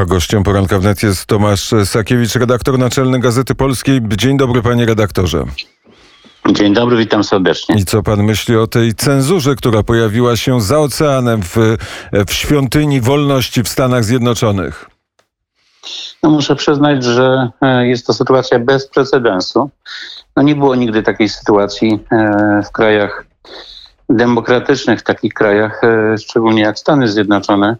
[0.00, 4.00] A gościem poranka wnet jest Tomasz Sakiewicz, redaktor naczelny Gazety Polskiej.
[4.08, 5.44] Dzień dobry, panie redaktorze.
[6.52, 7.74] Dzień dobry, witam serdecznie.
[7.74, 11.56] I co pan myśli o tej cenzurze, która pojawiła się za oceanem w,
[12.26, 14.90] w świątyni wolności w Stanach Zjednoczonych?
[16.22, 19.70] No muszę przyznać, że e, jest to sytuacja bez precedensu.
[20.36, 23.26] No nie było nigdy takiej sytuacji e, w krajach
[24.08, 27.76] demokratycznych, w takich krajach, e, szczególnie jak Stany Zjednoczone,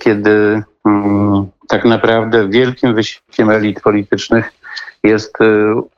[0.00, 4.52] kiedy mm, tak naprawdę wielkim wysiłkiem elit politycznych
[5.02, 5.38] jest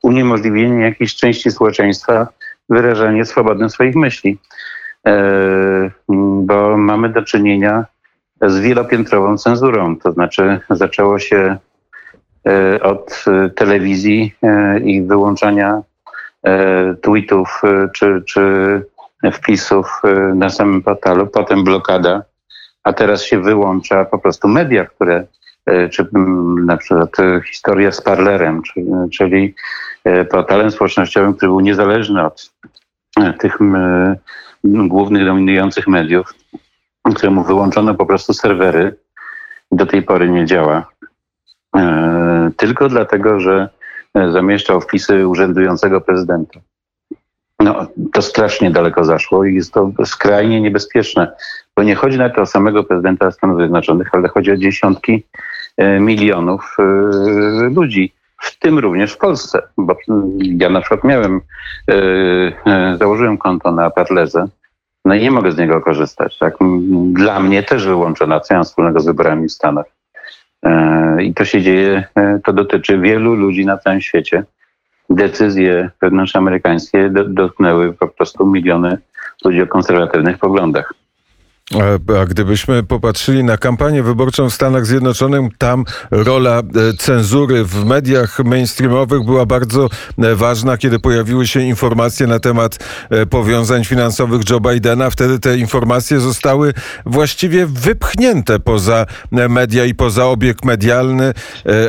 [0.02, 2.28] uniemożliwienie jakiejś części społeczeństwa
[2.68, 4.38] wyrażanie swobodne swoich myśli.
[6.42, 7.84] Bo mamy do czynienia
[8.42, 9.96] z wielopiętrową cenzurą.
[9.96, 11.56] To znaczy zaczęło się
[12.46, 15.82] e, od e, telewizji e, i wyłączania
[17.02, 17.62] tweetów
[17.94, 18.42] czy, czy
[19.32, 20.02] wpisów
[20.34, 22.22] na samym portalu, potem blokada,
[22.86, 25.26] a teraz się wyłącza po prostu media, które,
[25.90, 26.06] czy
[26.64, 28.62] na przykład historia z Parlerem,
[29.12, 29.54] czyli
[30.30, 32.52] portalem społecznościowym, który był niezależny od
[33.38, 33.58] tych
[34.64, 36.34] głównych dominujących mediów,
[37.14, 38.96] któremu wyłączono po prostu serwery
[39.72, 40.86] do tej pory nie działa.
[41.76, 43.68] E, tylko dlatego, że
[44.14, 46.60] e, zamieszczał wpisy urzędującego prezydenta.
[47.60, 51.32] No, to strasznie daleko zaszło i jest to skrajnie niebezpieczne,
[51.76, 55.24] bo nie chodzi nawet o samego prezydenta Stanów Zjednoczonych, ale chodzi o dziesiątki
[55.76, 56.76] e, milionów
[57.70, 59.62] ludzi, w tym również w Polsce.
[59.78, 59.96] Bo
[60.38, 61.40] ja na przykład miałem,
[62.98, 64.48] założyłem konto na Parlerze
[65.06, 66.38] no i nie mogę z niego korzystać.
[66.38, 66.54] Tak?
[67.12, 69.86] Dla mnie też wyłączona, co ja wspólnego z wyborami w Stanach.
[70.62, 74.44] E, I to się dzieje, e, to dotyczy wielu ludzi na całym świecie.
[75.10, 78.98] Decyzje wewnątrzamerykańskie dotknęły po prostu miliony
[79.44, 80.94] ludzi o konserwatywnych poglądach.
[81.74, 86.62] A, gdybyśmy popatrzyli na kampanię wyborczą w Stanach Zjednoczonych, tam rola e,
[86.98, 89.88] cenzury w mediach mainstreamowych była bardzo
[90.18, 92.78] e, ważna, kiedy pojawiły się informacje na temat
[93.10, 95.10] e, powiązań finansowych Joe Bidena.
[95.10, 96.74] Wtedy te informacje zostały
[97.06, 101.32] właściwie wypchnięte poza media i poza obieg medialny,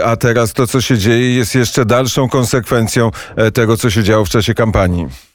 [0.05, 3.11] a teraz to, co się dzieje, jest jeszcze dalszą konsekwencją
[3.53, 5.26] tego, co się działo w czasie kampanii.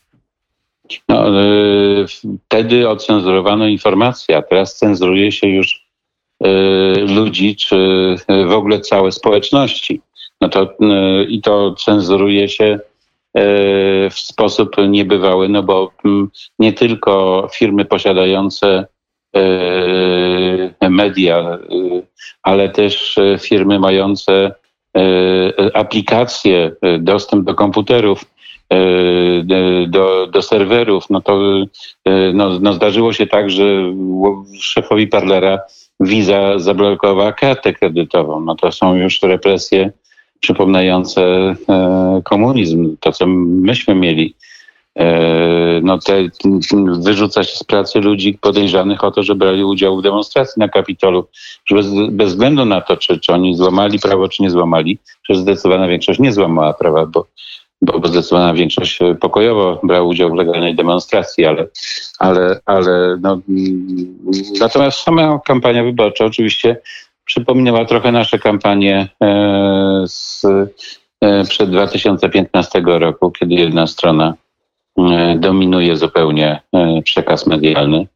[1.09, 1.43] No, e,
[2.47, 5.87] wtedy ocenzurowano informacje, a teraz cenzuruje się już
[6.45, 6.49] e,
[6.95, 7.77] ludzi, czy
[8.29, 10.01] e, w ogóle całe społeczności.
[10.41, 10.77] No to,
[11.29, 12.79] I to cenzuruje się
[14.11, 15.93] w sposób niebywały, no bo
[16.59, 18.87] nie tylko firmy posiadające
[20.91, 21.59] media,
[22.43, 24.55] ale też firmy mające
[25.75, 28.25] aplikacje, dostęp do komputerów,
[29.87, 31.41] do, do serwerów, no to
[32.05, 33.65] e, no, no zdarzyło się tak, że
[34.61, 35.59] szefowi Parlera
[36.01, 38.41] Visa zablokowała kartę kredytową.
[38.41, 39.91] No to są już represje
[40.41, 41.55] przypominające e,
[42.25, 44.35] komunizm, to co myśmy mieli.
[45.83, 46.29] No te,
[46.99, 51.27] wyrzuca się z pracy ludzi podejrzanych o to, że brali udział w demonstracji na Kapitolu,
[51.67, 54.99] że bez, bez względu na to, czy, czy oni złamali prawo, czy nie złamali,
[55.31, 57.27] że zdecydowana większość nie złamała prawa, bo
[57.83, 61.67] bo zdecydowana większość e, pokojowo brała udział w legalnej demonstracji, ale,
[62.19, 64.19] ale, ale no, mm,
[64.61, 66.77] natomiast sama kampania wyborcza oczywiście
[67.25, 70.45] przypominała trochę nasze kampanie e, z,
[71.21, 74.35] e, przed 2015 roku, kiedy jedna strona
[75.37, 76.61] dominuje zupełnie
[77.05, 78.07] przekaz medialny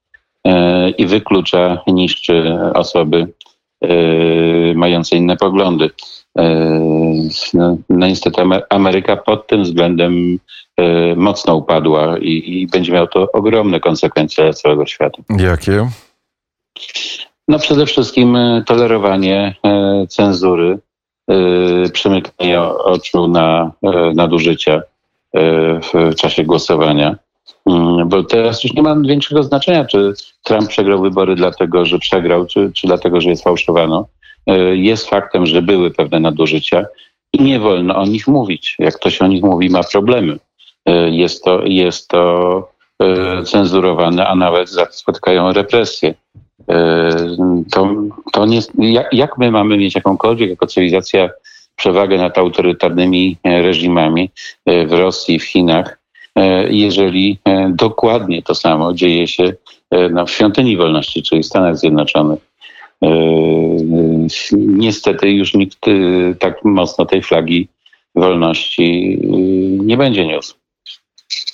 [0.98, 3.26] i wyklucza, niszczy osoby
[4.74, 5.90] mające inne poglądy.
[7.54, 10.38] No, no niestety Ameryka pod tym względem
[10.76, 15.22] e, mocno upadła i, i będzie miało to ogromne konsekwencje dla całego świata.
[15.38, 15.88] Jakie?
[17.48, 20.78] No przede wszystkim e, tolerowanie e, cenzury,
[21.92, 23.72] przymykanie oczu na
[24.14, 24.82] nadużycia
[25.82, 27.16] w czasie głosowania.
[27.66, 32.46] Mm, bo teraz już nie ma większego znaczenia, czy Trump przegrał wybory dlatego, że przegrał,
[32.46, 34.06] czy, czy dlatego, że jest fałszowano.
[34.72, 36.86] Jest faktem, że były pewne nadużycia
[37.32, 38.76] i nie wolno o nich mówić.
[38.78, 40.38] Jak ktoś o nich mówi, ma problemy.
[40.86, 42.68] E, jest to, jest to
[43.02, 46.14] e, cenzurowane, a nawet spotkają represje.
[46.68, 47.10] E,
[47.72, 47.94] to,
[48.32, 51.30] to nie, jak, jak my mamy mieć jakąkolwiek jako cywilizacja
[51.76, 54.30] przewagę nad autorytarnymi reżimami
[54.66, 55.98] w Rosji, w Chinach,
[56.70, 57.38] jeżeli
[57.68, 59.52] dokładnie to samo dzieje się
[60.26, 62.38] w świątyni wolności, czyli w Stanach Zjednoczonych.
[63.02, 63.08] E,
[64.56, 65.92] niestety już nikt e,
[66.34, 67.68] tak mocno tej flagi
[68.14, 69.28] wolności e,
[69.84, 70.54] nie będzie niósł.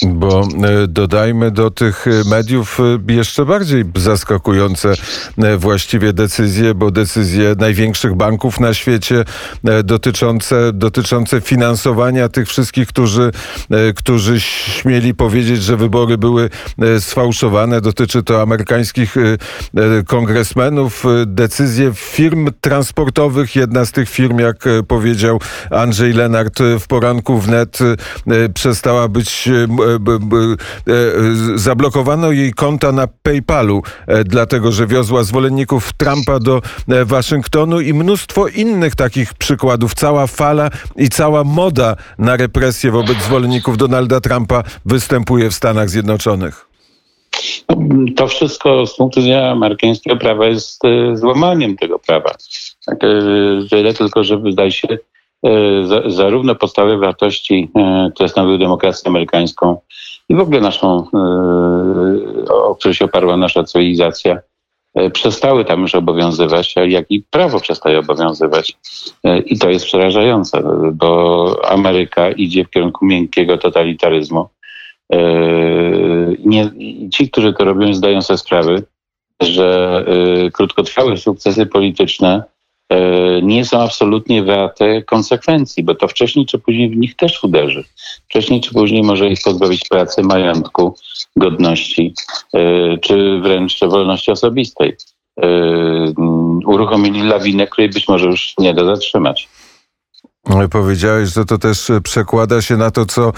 [0.06, 4.92] Bo e, dodajmy do tych e, mediów e, jeszcze bardziej zaskakujące
[5.58, 9.24] właściwie decyzje, bo decyzje największych banków na świecie
[9.84, 13.30] dotyczące, dotyczące finansowania tych wszystkich, którzy,
[13.96, 16.50] którzy śmieli powiedzieć, że wybory były
[17.00, 17.80] sfałszowane.
[17.80, 19.14] Dotyczy to amerykańskich
[20.06, 21.04] kongresmenów.
[21.26, 23.56] Decyzje firm transportowych.
[23.56, 25.40] Jedna z tych firm, jak powiedział
[25.70, 27.78] Andrzej Lenart w poranku wnet,
[28.54, 29.48] przestała być
[31.54, 36.62] zablokowano jej konta na PayPalu, e, dlatego że wiozła zwolenników Trumpa do
[37.04, 39.94] Waszyngtonu i mnóstwo innych takich przykładów.
[39.94, 46.66] Cała fala i cała moda na represję wobec zwolenników Donalda Trumpa występuje w Stanach Zjednoczonych.
[48.16, 50.82] To wszystko z punktu widzenia amerykańskiego prawa jest
[51.14, 52.34] złamaniem tego prawa.
[52.86, 52.98] Tak,
[53.70, 54.88] tyle tylko, że wydaje się,
[56.06, 57.70] zarówno podstawowe wartości,
[58.14, 59.78] które stanowiły demokrację amerykańską,
[60.32, 64.38] i w ogóle naszą, e, o której się oparła nasza cywilizacja,
[64.94, 68.76] e, przestały tam już obowiązywać, jak i prawo przestaje obowiązywać.
[69.24, 70.62] E, I to jest przerażające,
[70.92, 74.48] bo Ameryka idzie w kierunku miękkiego totalitaryzmu.
[76.44, 76.70] Nie,
[77.12, 78.82] ci, którzy to robią, zdają sobie sprawy,
[79.40, 80.04] że
[80.52, 82.61] krótkotrwałe sukcesy polityczne E,
[83.42, 87.84] nie są absolutnie warte konsekwencji, bo to wcześniej czy później w nich też uderzy.
[88.24, 90.96] Wcześniej czy później może ich pozbawić pracy, majątku,
[91.36, 92.14] godności,
[92.54, 94.96] e, czy wręcz wolności osobistej.
[95.42, 95.48] E,
[96.66, 99.48] uruchomili lawinę, której być może już nie da zatrzymać.
[100.70, 103.32] Powiedziałeś, że to też przekłada się na to, co,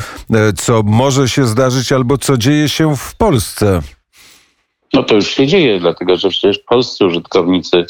[0.56, 3.80] co może się zdarzyć albo co dzieje się w Polsce.
[4.92, 7.86] No to już się dzieje, dlatego że przecież polscy użytkownicy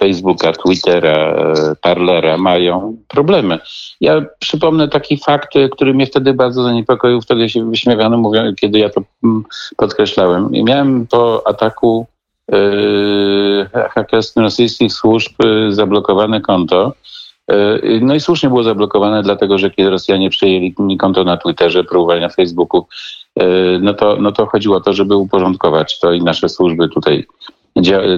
[0.00, 3.58] Facebooka, Twittera, e, Parlera mają problemy.
[4.00, 8.88] Ja przypomnę taki fakt, który mnie wtedy bardzo zaniepokoił, wtedy się wyśmiewano, mówią, kiedy ja
[8.88, 9.44] to mm,
[9.76, 10.48] podkreślałem.
[10.52, 12.06] Miałem po ataku
[12.52, 16.92] yy, hakerskim rosyjskich służb yy, zablokowane konto.
[18.00, 22.20] No i słusznie było zablokowane, dlatego że kiedy Rosjanie przejęli mi konto na Twitterze, próbowali
[22.20, 22.86] na Facebooku,
[23.80, 27.26] no to, no to chodziło o to, żeby uporządkować to i nasze służby tutaj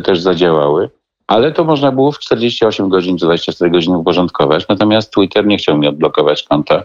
[0.04, 0.90] też zadziałały
[1.28, 4.68] ale to można było w 48 godzin czy 24 godziny uporządkować.
[4.68, 6.82] Natomiast Twitter nie chciał mi odblokować konta,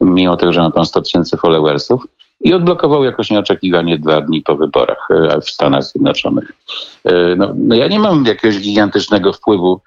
[0.00, 2.06] mimo tego, że ma tam 100 tysięcy followersów.
[2.40, 6.52] I odblokował jakoś nieoczekiwanie dwa dni po wyborach e, w Stanach Zjednoczonych.
[7.04, 9.80] E, no, no ja nie mam jakiegoś gigantycznego wpływu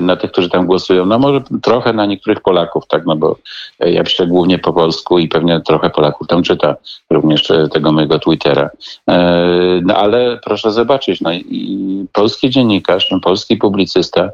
[0.00, 1.06] na tych, którzy tam głosują.
[1.06, 3.36] No może trochę na niektórych Polaków, tak, no bo
[3.80, 6.76] ja piszę głównie po polsku i pewnie trochę Polaków tam czyta
[7.10, 8.70] również tego mojego Twittera.
[9.10, 14.30] E, no ale proszę zobaczyć, no i polski dziennikarz, no, polski publicysta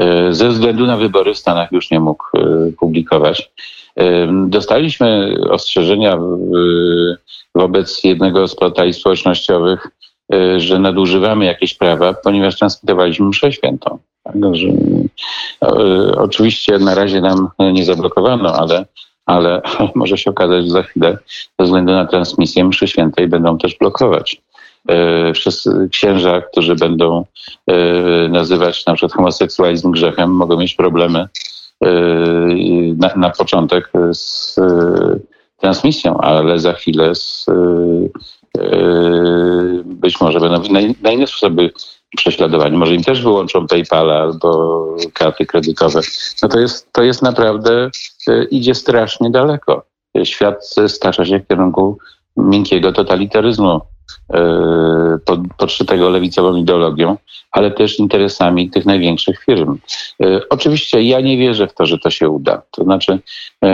[0.00, 2.24] e, ze względu na wybory w Stanach już nie mógł
[2.78, 3.52] publikować.
[4.46, 6.18] Dostaliśmy ostrzeżenia
[7.54, 9.88] wobec jednego z portali społecznościowych,
[10.56, 13.98] że nadużywamy jakieś prawa, ponieważ transmitowaliśmy mszę świętą.
[14.34, 14.68] No, że,
[15.62, 15.68] e,
[16.18, 18.86] oczywiście na razie nam nie zablokowano, ale,
[19.26, 19.62] ale
[19.94, 21.18] może się okazać, że za chwilę
[21.58, 24.42] ze względu na transmisję mszy świętej będą też blokować.
[24.88, 27.24] E, wszyscy księża, którzy będą
[27.66, 27.74] e,
[28.28, 31.28] nazywać na przykład homoseksualizm grzechem, mogą mieć problemy
[32.96, 34.56] na, na początek z
[35.56, 37.46] transmisją, ale za chwilę z,
[39.84, 40.62] być może będą
[41.02, 41.70] na inne sposoby
[42.16, 42.76] prześladowani.
[42.76, 46.00] Może im też wyłączą PayPala albo karty kredytowe.
[46.42, 47.90] No to jest, to jest naprawdę,
[48.28, 49.84] e, idzie strasznie daleko.
[50.24, 51.98] Świat stacza się w kierunku
[52.36, 53.80] miękkiego totalitaryzmu
[54.34, 55.18] e,
[55.56, 57.16] podszytego lewicową ideologią,
[57.52, 59.78] ale też interesami tych największych firm.
[60.22, 62.62] E, oczywiście ja nie wierzę w to, że to się uda.
[62.70, 63.18] To znaczy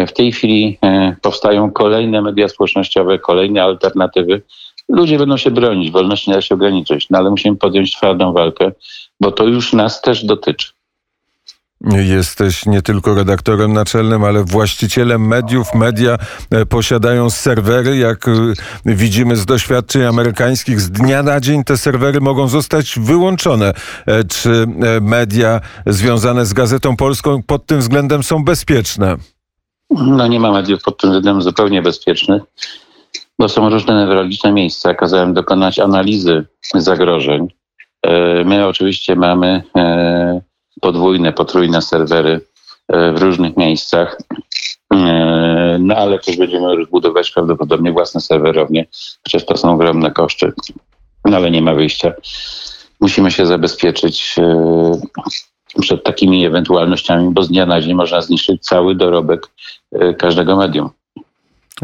[0.07, 0.79] w tej chwili
[1.23, 4.43] powstają kolejne media społecznościowe, kolejne alternatywy,
[4.93, 8.73] ludzie będą się bronić, wolności nie da się ograniczyć, no ale musimy podjąć twardą walkę,
[9.21, 10.73] bo to już nas też dotyczy.
[11.85, 15.75] Jesteś nie tylko redaktorem naczelnym, ale właścicielem mediów.
[15.75, 16.19] Media
[16.51, 17.97] e, posiadają serwery.
[17.97, 18.33] Jak e,
[18.87, 23.73] widzimy z doświadczeń amerykańskich, z dnia na dzień te serwery mogą zostać wyłączone.
[24.07, 24.67] E, czy
[25.01, 29.17] media związane z Gazetą Polską pod tym względem są bezpieczne?
[29.91, 32.43] No nie ma mediów pod tym względem zupełnie bezpiecznych
[33.41, 34.95] bo są różne newralgiczne miejsca.
[34.95, 37.49] Kazałem dokonać analizy zagrożeń.
[38.03, 40.41] E, my oczywiście mamy e,
[40.81, 42.41] podwójne, potrójne serwery
[42.89, 44.19] e, w różnych miejscach.
[45.79, 48.87] No ale też będziemy rozbudować prawdopodobnie własne serwerownie,
[49.25, 50.53] chociaż to są ogromne koszty.
[51.25, 52.13] No ale nie ma wyjścia.
[53.01, 54.37] Musimy się zabezpieczyć
[55.81, 59.47] przed takimi ewentualnościami, bo z dnia na dzień można zniszczyć cały dorobek
[60.19, 60.91] każdego medium.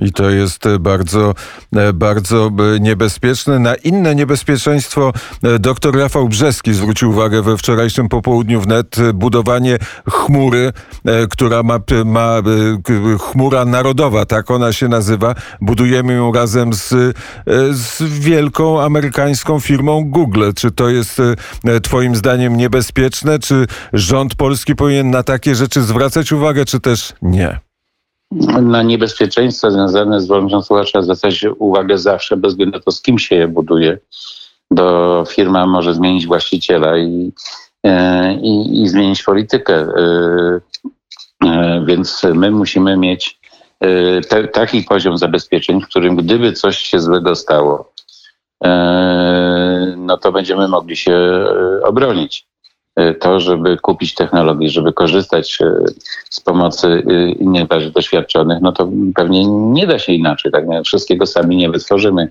[0.02, 1.34] I to jest e, bardzo,
[1.76, 3.58] e, bardzo e, niebezpieczne.
[3.58, 5.12] Na inne niebezpieczeństwo
[5.58, 8.96] dr Rafał Brzeski zwrócił uwagę we wczorajszym popołudniu wnet.
[9.14, 9.78] Budowanie
[10.10, 10.72] chmury,
[11.30, 12.36] która ma, ma
[13.20, 15.34] chmura narodowa, tak ona się nazywa.
[15.60, 17.16] Budujemy ją razem z,
[17.70, 20.44] z wielką amerykańską firmą Google.
[20.56, 21.22] Czy to jest
[21.82, 23.38] twoim zdaniem niebezpieczne?
[23.38, 27.65] Czy rząd polski powinien na takie rzeczy zwracać uwagę, czy też nie?
[28.62, 33.18] Na niebezpieczeństwa związane z wolnością słuchacza zwracać uwagę zawsze, bez względu na to, z kim
[33.18, 33.98] się je buduje.
[34.70, 37.32] Bo firma może zmienić właściciela i,
[37.86, 39.74] e, i, i zmienić politykę.
[39.74, 40.60] E,
[41.44, 43.40] e, więc my musimy mieć
[44.28, 47.92] te, taki poziom zabezpieczeń, w którym gdyby coś się złego stało,
[49.96, 51.44] no to będziemy mogli się
[51.84, 52.46] obronić.
[52.96, 55.84] E, to, żeby kupić technologię, żeby korzystać e,
[56.30, 60.52] z pomocy e, innych bardziej doświadczonych, no to pewnie nie da się inaczej.
[60.52, 60.64] Tak?
[60.84, 62.30] Wszystkiego sami nie wytworzymy,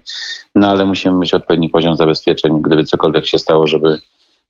[0.56, 4.00] no ale musimy mieć odpowiedni poziom zabezpieczeń, gdyby cokolwiek się stało, żeby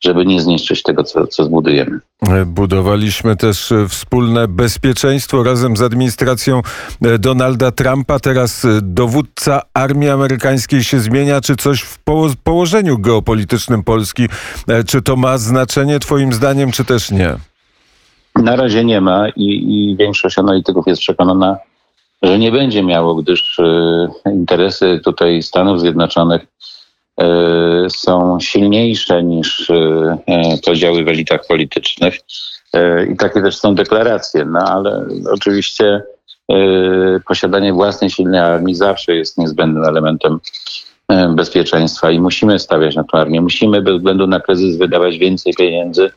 [0.06, 2.00] żeby nie zniszczyć tego, co, co zbudujemy.
[2.46, 6.62] Budowaliśmy też e, wspólne bezpieczeństwo razem z administracją
[7.02, 8.20] e, Donalda Trumpa.
[8.20, 11.42] Teraz e, dowódca armii amerykańskiej się zmienia.
[11.42, 12.00] Czy coś w
[12.44, 14.28] położeniu geopolitycznym Polski,
[14.88, 17.36] czy to ma znaczenie Twoim zdaniem, czy też nie?
[18.36, 21.58] Na razie nie ma i, i większość analityków jest przekonana,
[22.24, 23.58] że nie będzie miało, gdyż
[24.26, 26.46] interesy tutaj Stanów Zjednoczonych
[27.90, 32.20] są silniejsze niż e, podziały w elitach politycznych.
[32.74, 36.02] E, I takie też są deklaracje, no ale oczywiście
[37.28, 40.40] posiadanie własnej silnej armii zawsze jest niezbędnym elementem
[41.36, 43.42] bezpieczeństwa i musimy stawiać na tę armię.
[43.42, 46.12] Musimy bez względu na kryzys wydawać więcej pieniędzy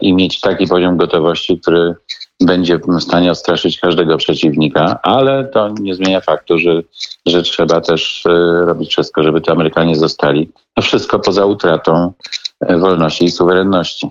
[0.00, 1.94] i mieć taki poziom gotowości, który
[2.40, 6.82] będzie w stanie odstraszyć każdego przeciwnika, ale to nie zmienia faktu, że,
[7.26, 8.30] że trzeba też e,
[8.66, 10.50] robić wszystko, żeby to Amerykanie zostali.
[10.74, 12.12] To wszystko poza utratą
[12.60, 14.10] e, wolności i suwerenności.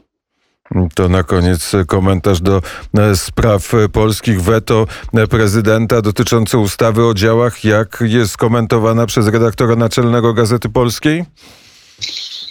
[0.95, 2.61] To na koniec komentarz do
[2.97, 4.41] e, spraw polskich.
[4.41, 4.85] Weto
[5.29, 7.63] prezydenta dotyczące ustawy o działach.
[7.63, 11.25] Jak jest komentowana przez redaktora naczelnego Gazety Polskiej?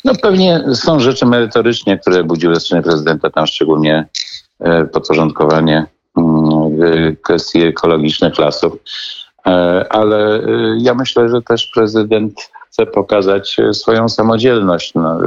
[0.05, 4.09] No pewnie są rzeczy merytorycznie, które budziły strony prezydenta, tam szczególnie
[4.93, 8.73] podporządkowanie mm, kwestii ekologicznych lasów.
[9.47, 10.43] E, ale e,
[10.79, 15.19] ja myślę, że też prezydent chce pokazać swoją samodzielność no,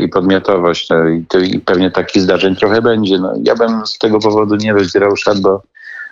[0.00, 0.88] i podmiotowość.
[0.90, 3.18] No, i, I pewnie takich zdarzeń trochę będzie.
[3.18, 5.62] No, ja bym z tego powodu nie rozdzierał szat, bo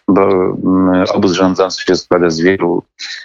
[0.09, 2.83] bo mm, obóz rządzący się składa z wielu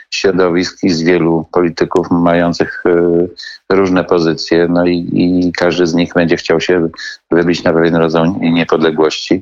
[0.09, 3.29] środowisk i z wielu polityków mających y,
[3.69, 6.89] różne pozycje, no i, i każdy z nich będzie chciał się
[7.31, 9.41] wybić na pewien rodzaj niepodległości,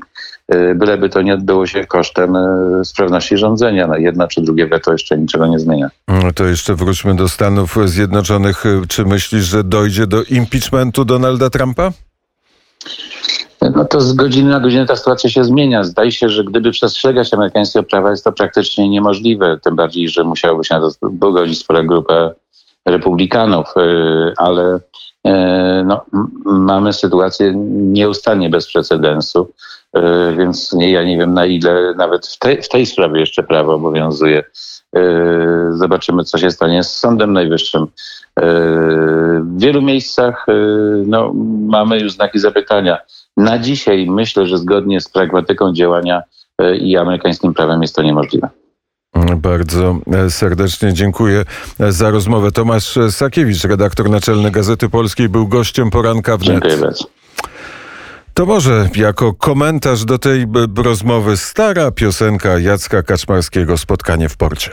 [0.53, 3.87] y, byleby to nie odbyło się kosztem y, sprawności rządzenia.
[3.87, 5.89] No jedno czy drugie weto jeszcze niczego nie zmienia.
[6.07, 8.63] No to jeszcze wróćmy do Stanów Zjednoczonych.
[8.89, 11.91] Czy myślisz, że dojdzie do impeachmentu Donalda Trumpa?
[13.91, 15.83] To z godziny na godzinę ta sytuacja się zmienia.
[15.83, 19.59] Zdaje się, że gdyby przestrzegać amerykańskiego prawa, jest to praktycznie niemożliwe.
[19.63, 22.31] Tym bardziej, że musiałoby się na to pogodzić spora grupa
[22.85, 24.79] republikanów, y, ale y,
[25.85, 26.05] no,
[26.45, 29.51] mamy sytuację nieustannie bez precedensu,
[29.97, 30.01] y,
[30.37, 34.43] więc ja nie wiem na ile nawet w, w tej sprawie jeszcze prawo obowiązuje.
[35.69, 37.87] Zobaczymy, co się stanie z Sądem Najwyższym.
[39.61, 40.45] W wielu miejscach
[41.05, 41.33] no,
[41.67, 42.97] mamy już znaki zapytania
[43.37, 46.23] na dzisiaj myślę, że zgodnie z pragmatyką działania
[46.59, 48.49] e, i amerykańskim prawem jest to niemożliwe.
[49.37, 51.43] Bardzo e, serdecznie dziękuję
[51.79, 52.51] e, za rozmowę.
[52.51, 57.05] Tomasz Sakiewicz, redaktor naczelny Gazety Polskiej, był gościem poranka w Dziękuję bardzo.
[58.33, 64.71] To może jako komentarz do tej rozmowy stara piosenka Jacka Kaczmarskiego Spotkanie w porcie.